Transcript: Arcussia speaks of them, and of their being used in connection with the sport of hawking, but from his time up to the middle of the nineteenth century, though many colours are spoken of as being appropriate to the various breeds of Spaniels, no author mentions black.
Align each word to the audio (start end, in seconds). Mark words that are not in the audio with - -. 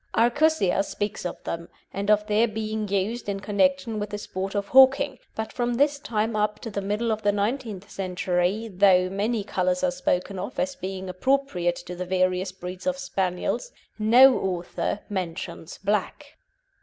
Arcussia 0.15 0.81
speaks 0.83 1.27
of 1.27 1.43
them, 1.43 1.69
and 1.93 2.09
of 2.09 2.25
their 2.25 2.47
being 2.47 2.87
used 2.87 3.29
in 3.29 3.39
connection 3.39 3.99
with 3.99 4.09
the 4.09 4.17
sport 4.17 4.55
of 4.55 4.69
hawking, 4.69 5.19
but 5.35 5.53
from 5.53 5.77
his 5.77 5.99
time 5.99 6.35
up 6.35 6.57
to 6.59 6.71
the 6.71 6.81
middle 6.81 7.11
of 7.11 7.21
the 7.21 7.31
nineteenth 7.31 7.87
century, 7.87 8.67
though 8.67 9.11
many 9.11 9.43
colours 9.43 9.83
are 9.83 9.91
spoken 9.91 10.39
of 10.39 10.57
as 10.57 10.75
being 10.75 11.07
appropriate 11.07 11.75
to 11.75 11.95
the 11.95 12.03
various 12.03 12.51
breeds 12.51 12.87
of 12.87 12.97
Spaniels, 12.97 13.71
no 13.99 14.39
author 14.39 15.01
mentions 15.07 15.77
black. 15.77 16.35